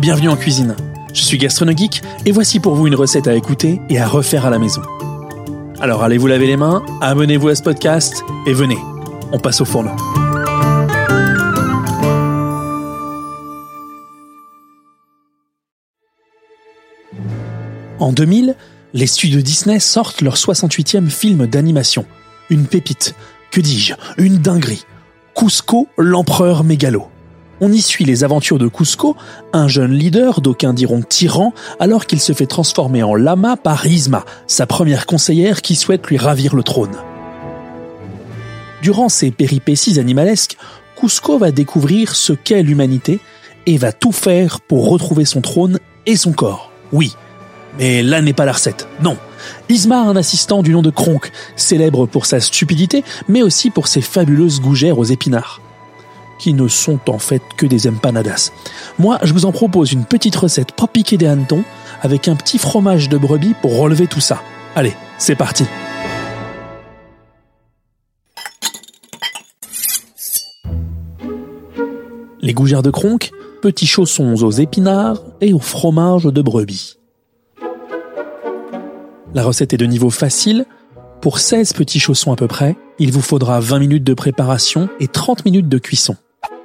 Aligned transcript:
bienvenue 0.00 0.28
en 0.28 0.36
cuisine. 0.36 0.76
Je 1.12 1.22
suis 1.22 1.38
Gastronogeek 1.38 2.02
et 2.26 2.32
voici 2.32 2.60
pour 2.60 2.74
vous 2.74 2.86
une 2.86 2.94
recette 2.94 3.26
à 3.26 3.34
écouter 3.34 3.80
et 3.88 3.98
à 3.98 4.06
refaire 4.06 4.46
à 4.46 4.50
la 4.50 4.58
maison. 4.58 4.82
Alors 5.80 6.02
allez 6.02 6.18
vous 6.18 6.26
laver 6.26 6.46
les 6.46 6.56
mains, 6.56 6.84
abonnez-vous 7.00 7.48
à 7.48 7.54
ce 7.54 7.62
podcast 7.62 8.22
et 8.46 8.52
venez, 8.52 8.78
on 9.32 9.38
passe 9.38 9.60
au 9.60 9.64
fourneau. 9.64 9.90
En 17.98 18.12
2000, 18.12 18.54
les 18.94 19.06
studios 19.06 19.40
Disney 19.40 19.80
sortent 19.80 20.22
leur 20.22 20.36
68e 20.36 21.10
film 21.10 21.46
d'animation. 21.46 22.04
Une 22.50 22.66
pépite, 22.66 23.14
que 23.50 23.60
dis-je, 23.60 23.94
une 24.16 24.38
dinguerie. 24.38 24.84
Cusco, 25.34 25.88
l'empereur 25.98 26.64
mégalo. 26.64 27.08
On 27.60 27.72
y 27.72 27.82
suit 27.82 28.04
les 28.04 28.22
aventures 28.22 28.58
de 28.58 28.68
Cusco, 28.68 29.16
un 29.52 29.66
jeune 29.66 29.92
leader, 29.92 30.40
d'aucuns 30.40 30.72
diront 30.72 31.02
tyran, 31.02 31.52
alors 31.80 32.06
qu'il 32.06 32.20
se 32.20 32.32
fait 32.32 32.46
transformer 32.46 33.02
en 33.02 33.16
lama 33.16 33.56
par 33.56 33.84
Isma, 33.84 34.24
sa 34.46 34.66
première 34.66 35.06
conseillère 35.06 35.60
qui 35.60 35.74
souhaite 35.74 36.06
lui 36.06 36.18
ravir 36.18 36.54
le 36.54 36.62
trône. 36.62 36.96
Durant 38.80 39.08
ces 39.08 39.32
péripéties 39.32 39.98
animalesques, 39.98 40.56
Cusco 40.96 41.36
va 41.36 41.50
découvrir 41.50 42.14
ce 42.14 42.32
qu'est 42.32 42.62
l'humanité 42.62 43.18
et 43.66 43.76
va 43.76 43.92
tout 43.92 44.12
faire 44.12 44.60
pour 44.60 44.88
retrouver 44.88 45.24
son 45.24 45.40
trône 45.40 45.80
et 46.06 46.16
son 46.16 46.32
corps. 46.32 46.70
Oui, 46.92 47.12
mais 47.76 48.04
là 48.04 48.22
n'est 48.22 48.32
pas 48.34 48.44
la 48.44 48.52
recette, 48.52 48.86
non. 49.02 49.16
Isma 49.68 49.96
a 49.96 50.04
un 50.04 50.16
assistant 50.16 50.62
du 50.62 50.70
nom 50.70 50.82
de 50.82 50.90
Kronk, 50.90 51.32
célèbre 51.56 52.06
pour 52.06 52.24
sa 52.26 52.38
stupidité, 52.38 53.02
mais 53.26 53.42
aussi 53.42 53.70
pour 53.70 53.88
ses 53.88 54.00
fabuleuses 54.00 54.60
gougères 54.60 54.98
aux 54.98 55.04
épinards 55.04 55.60
qui 56.38 56.54
ne 56.54 56.68
sont 56.68 57.00
en 57.08 57.18
fait 57.18 57.42
que 57.56 57.66
des 57.66 57.88
empanadas. 57.88 58.52
Moi, 58.98 59.18
je 59.22 59.32
vous 59.32 59.44
en 59.44 59.52
propose 59.52 59.92
une 59.92 60.04
petite 60.04 60.36
recette 60.36 60.72
pas 60.72 60.86
piquée 60.86 61.16
des 61.16 61.26
hannetons 61.26 61.64
avec 62.00 62.28
un 62.28 62.36
petit 62.36 62.58
fromage 62.58 63.08
de 63.08 63.18
brebis 63.18 63.54
pour 63.60 63.78
relever 63.78 64.06
tout 64.06 64.20
ça. 64.20 64.42
Allez, 64.74 64.94
c'est 65.18 65.34
parti. 65.34 65.64
Les 72.40 72.54
gougères 72.54 72.82
de 72.82 72.90
cronk, 72.90 73.30
petits 73.60 73.86
chaussons 73.86 74.42
aux 74.42 74.50
épinards 74.52 75.22
et 75.40 75.52
au 75.52 75.58
fromage 75.58 76.24
de 76.24 76.42
brebis. 76.42 76.98
La 79.34 79.42
recette 79.42 79.74
est 79.74 79.76
de 79.78 79.84
niveau 79.84 80.10
facile. 80.10 80.64
Pour 81.20 81.40
16 81.40 81.72
petits 81.72 82.00
chaussons 82.00 82.32
à 82.32 82.36
peu 82.36 82.46
près, 82.46 82.76
il 82.98 83.12
vous 83.12 83.20
faudra 83.20 83.60
20 83.60 83.80
minutes 83.80 84.04
de 84.04 84.14
préparation 84.14 84.88
et 85.00 85.08
30 85.08 85.44
minutes 85.44 85.68
de 85.68 85.78
cuisson. 85.78 86.16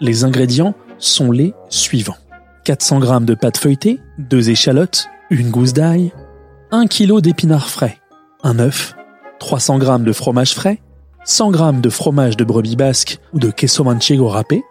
Les 0.00 0.24
ingrédients 0.24 0.74
sont 0.98 1.30
les 1.30 1.54
suivants. 1.68 2.16
400 2.64 3.00
g 3.00 3.24
de 3.24 3.34
pâte 3.34 3.58
feuilletée, 3.58 4.00
2 4.18 4.50
échalotes, 4.50 5.08
une 5.30 5.50
gousse 5.50 5.72
d'ail, 5.72 6.12
1 6.70 6.86
kg 6.86 7.20
d'épinards 7.20 7.68
frais, 7.70 7.98
un 8.42 8.58
œuf, 8.58 8.94
300 9.38 9.80
g 9.80 9.98
de 10.00 10.12
fromage 10.12 10.54
frais, 10.54 10.80
100 11.24 11.52
g 11.52 11.80
de 11.80 11.90
fromage 11.90 12.36
de 12.36 12.44
brebis 12.44 12.76
basque 12.76 13.18
ou 13.32 13.38
de 13.38 13.50
queso 13.50 13.84
manchego 13.84 14.28
râpé, 14.28 14.62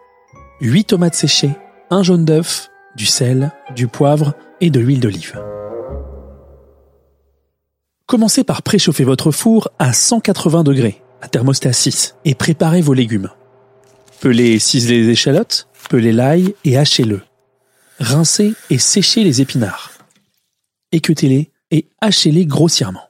8 0.62 0.86
tomates 0.86 1.16
séchées, 1.16 1.52
un 1.90 2.04
jaune 2.04 2.26
d'œuf, 2.26 2.70
du 2.96 3.06
sel, 3.06 3.52
du 3.76 3.88
poivre 3.88 4.34
et 4.60 4.70
de 4.70 4.80
l'huile 4.80 5.00
d'olive. 5.00 5.40
Commencez 8.08 8.44
par 8.44 8.62
préchauffer 8.62 9.04
votre 9.04 9.32
four 9.32 9.70
à 9.80 9.94
180 9.94 10.64
degrés, 10.64 11.02
à 11.22 11.28
thermostat 11.28 11.74
6, 11.74 12.16
et 12.26 12.36
préparez 12.36 12.82
vos 12.82 12.94
légumes. 12.94 13.30
Pelez 14.24 14.54
et 14.54 14.60
ciselez 14.60 15.02
les 15.02 15.10
échalotes, 15.10 15.68
pelez 15.90 16.14
l'ail 16.14 16.56
et 16.64 16.78
hachez-le. 16.78 17.20
Rincez 18.00 18.54
et 18.70 18.78
séchez 18.78 19.22
les 19.22 19.42
épinards. 19.42 19.92
Équeutez-les 20.94 21.52
et 21.72 21.90
hachez-les 22.00 22.46
grossièrement. 22.46 23.10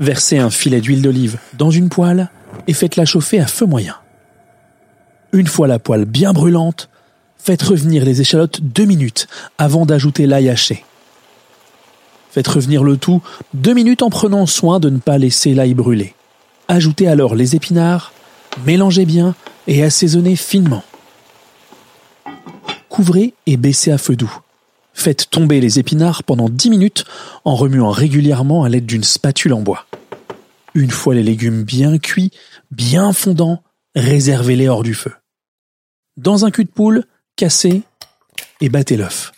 Versez 0.00 0.38
un 0.38 0.50
filet 0.50 0.80
d'huile 0.80 1.00
d'olive 1.00 1.38
dans 1.56 1.70
une 1.70 1.90
poêle 1.90 2.28
et 2.66 2.72
faites-la 2.72 3.04
chauffer 3.04 3.38
à 3.38 3.46
feu 3.46 3.66
moyen. 3.66 3.94
Une 5.30 5.46
fois 5.46 5.68
la 5.68 5.78
poêle 5.78 6.06
bien 6.06 6.32
brûlante, 6.32 6.88
faites 7.36 7.62
revenir 7.62 8.04
les 8.04 8.20
échalotes 8.20 8.60
deux 8.60 8.84
minutes 8.84 9.28
avant 9.58 9.86
d'ajouter 9.86 10.26
l'ail 10.26 10.48
haché. 10.48 10.84
Faites 12.32 12.48
revenir 12.48 12.82
le 12.82 12.96
tout 12.96 13.22
deux 13.54 13.74
minutes 13.74 14.02
en 14.02 14.10
prenant 14.10 14.46
soin 14.46 14.80
de 14.80 14.90
ne 14.90 14.98
pas 14.98 15.18
laisser 15.18 15.54
l'ail 15.54 15.74
brûler. 15.74 16.16
Ajoutez 16.66 17.06
alors 17.06 17.36
les 17.36 17.54
épinards 17.54 18.12
Mélangez 18.64 19.04
bien 19.04 19.34
et 19.66 19.82
assaisonnez 19.82 20.36
finement. 20.36 20.82
Couvrez 22.88 23.34
et 23.46 23.56
baissez 23.56 23.92
à 23.92 23.98
feu 23.98 24.16
doux. 24.16 24.34
Faites 24.94 25.28
tomber 25.28 25.60
les 25.60 25.78
épinards 25.78 26.24
pendant 26.24 26.48
10 26.48 26.70
minutes 26.70 27.04
en 27.44 27.54
remuant 27.54 27.90
régulièrement 27.90 28.64
à 28.64 28.70
l'aide 28.70 28.86
d'une 28.86 29.04
spatule 29.04 29.52
en 29.52 29.60
bois. 29.60 29.86
Une 30.74 30.90
fois 30.90 31.14
les 31.14 31.22
légumes 31.22 31.64
bien 31.64 31.98
cuits, 31.98 32.30
bien 32.70 33.12
fondants, 33.12 33.62
réservez-les 33.94 34.68
hors 34.68 34.82
du 34.82 34.94
feu. 34.94 35.12
Dans 36.16 36.46
un 36.46 36.50
cul 36.50 36.64
de 36.64 36.70
poule, 36.70 37.04
cassez 37.36 37.82
et 38.62 38.70
battez 38.70 38.96
l'œuf. 38.96 39.32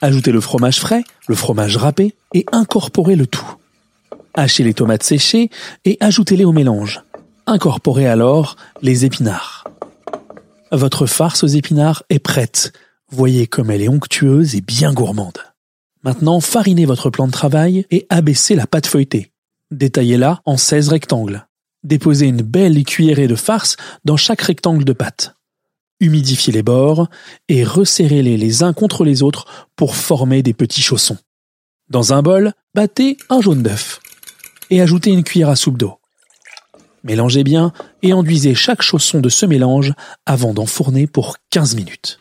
Ajoutez 0.00 0.32
le 0.32 0.40
fromage 0.40 0.80
frais, 0.80 1.04
le 1.28 1.34
fromage 1.34 1.76
râpé 1.76 2.14
et 2.32 2.46
incorporez 2.52 3.16
le 3.16 3.26
tout. 3.26 3.56
Hachez 4.32 4.64
les 4.64 4.72
tomates 4.72 5.02
séchées 5.02 5.50
et 5.84 5.98
ajoutez-les 6.00 6.44
au 6.44 6.52
mélange. 6.52 7.02
Incorporez 7.46 8.06
alors 8.06 8.56
les 8.82 9.04
épinards. 9.04 9.64
Votre 10.72 11.06
farce 11.06 11.42
aux 11.42 11.48
épinards 11.48 12.04
est 12.10 12.18
prête. 12.18 12.72
Voyez 13.10 13.46
comme 13.46 13.70
elle 13.70 13.82
est 13.82 13.88
onctueuse 13.88 14.54
et 14.54 14.60
bien 14.60 14.92
gourmande. 14.92 15.38
Maintenant, 16.04 16.40
farinez 16.40 16.86
votre 16.86 17.10
plan 17.10 17.26
de 17.26 17.32
travail 17.32 17.86
et 17.90 18.06
abaissez 18.08 18.54
la 18.54 18.66
pâte 18.66 18.86
feuilletée. 18.86 19.32
Détaillez-la 19.70 20.40
en 20.44 20.56
16 20.56 20.88
rectangles. 20.88 21.46
Déposez 21.82 22.26
une 22.26 22.42
belle 22.42 22.82
cuillerée 22.84 23.28
de 23.28 23.34
farce 23.34 23.76
dans 24.04 24.16
chaque 24.16 24.42
rectangle 24.42 24.84
de 24.84 24.92
pâte. 24.92 25.34
Humidifiez 26.00 26.52
les 26.52 26.62
bords 26.62 27.08
et 27.48 27.64
resserrez-les 27.64 28.36
les 28.36 28.62
uns 28.62 28.72
contre 28.72 29.04
les 29.04 29.22
autres 29.22 29.68
pour 29.76 29.96
former 29.96 30.42
des 30.42 30.54
petits 30.54 30.82
chaussons. 30.82 31.18
Dans 31.88 32.12
un 32.12 32.22
bol, 32.22 32.52
battez 32.74 33.18
un 33.28 33.40
jaune 33.40 33.62
d'œuf 33.62 34.00
et 34.70 34.80
ajoutez 34.80 35.10
une 35.10 35.24
cuillère 35.24 35.50
à 35.50 35.56
soupe 35.56 35.76
d'eau. 35.76 35.99
Mélangez 37.04 37.44
bien 37.44 37.72
et 38.02 38.12
enduisez 38.12 38.54
chaque 38.54 38.82
chausson 38.82 39.20
de 39.20 39.28
ce 39.28 39.46
mélange 39.46 39.94
avant 40.26 40.52
d'enfourner 40.52 41.06
pour 41.06 41.36
15 41.50 41.76
minutes. 41.76 42.20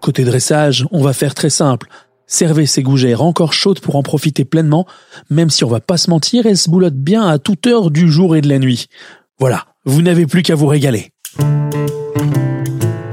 Côté 0.00 0.24
dressage, 0.24 0.86
on 0.90 1.02
va 1.02 1.12
faire 1.12 1.34
très 1.34 1.50
simple. 1.50 1.88
Servez 2.26 2.66
ces 2.66 2.82
gougères 2.82 3.22
encore 3.22 3.52
chaudes 3.52 3.80
pour 3.80 3.96
en 3.96 4.02
profiter 4.02 4.44
pleinement, 4.44 4.86
même 5.30 5.50
si 5.50 5.64
on 5.64 5.68
va 5.68 5.80
pas 5.80 5.96
se 5.96 6.10
mentir, 6.10 6.46
elles 6.46 6.58
se 6.58 6.70
boulotte 6.70 6.94
bien 6.94 7.26
à 7.26 7.38
toute 7.38 7.66
heure 7.66 7.90
du 7.90 8.10
jour 8.10 8.36
et 8.36 8.40
de 8.40 8.48
la 8.48 8.58
nuit. 8.58 8.86
Voilà, 9.38 9.64
vous 9.84 10.02
n'avez 10.02 10.26
plus 10.26 10.42
qu'à 10.42 10.54
vous 10.54 10.66
régaler. 10.66 11.10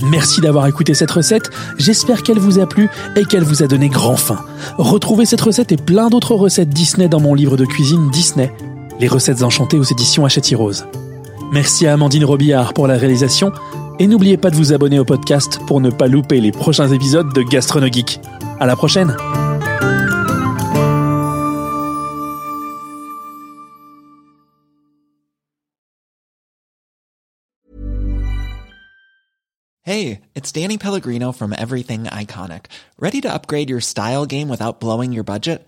Merci 0.04 0.42
d'avoir 0.42 0.68
écouté 0.68 0.94
cette 0.94 1.12
recette, 1.12 1.50
j'espère 1.78 2.22
qu'elle 2.24 2.40
vous 2.40 2.60
a 2.60 2.68
plu 2.68 2.90
et 3.16 3.24
qu'elle 3.24 3.44
vous 3.44 3.64
a 3.64 3.68
donné 3.68 3.88
grand 3.88 4.18
faim. 4.18 4.44
Retrouvez 4.78 5.26
cette 5.26 5.40
recette 5.40 5.72
et 5.72 5.78
plein 5.78 6.10
d'autres 6.10 6.36
recettes 6.36 6.70
Disney 6.70 7.08
dans 7.08 7.22
mon 7.22 7.34
livre 7.34 7.56
de 7.56 7.66
cuisine 7.66 8.10
Disney, 8.12 8.52
les 9.02 9.08
recettes 9.08 9.42
enchantées 9.42 9.80
aux 9.80 9.84
éditions 9.84 10.26
Hachette 10.26 10.54
Rose. 10.56 10.86
Merci 11.52 11.88
à 11.88 11.94
Amandine 11.94 12.24
Robillard 12.24 12.74
pour 12.76 12.88
la 12.88 12.98
réalisation 12.98 13.52
et 13.98 14.06
n'oubliez 14.06 14.38
pas 14.38 14.52
de 14.52 14.56
vous 14.56 14.74
abonner 14.74 15.00
au 15.00 15.06
podcast 15.06 15.60
pour 15.66 15.82
ne 15.82 15.90
pas 15.90 16.08
louper 16.08 16.40
les 16.40 16.52
prochains 16.52 16.88
épisodes 16.92 17.34
de 17.34 17.42
Gastronogeek. 17.42 18.20
À 18.60 18.68
la 18.68 18.76
prochaine! 18.76 19.18
Hey, 29.84 30.22
it's 30.36 30.52
Danny 30.52 30.78
Pellegrino 30.78 31.32
from 31.32 31.54
Everything 31.58 32.04
Iconic. 32.04 32.68
Ready 33.00 33.20
to 33.22 33.34
upgrade 33.34 33.70
your 33.70 33.82
style 33.82 34.28
game 34.28 34.48
without 34.48 34.80
blowing 34.80 35.12
your 35.12 35.24
budget? 35.24 35.68